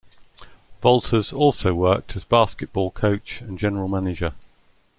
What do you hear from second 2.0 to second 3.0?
as basketball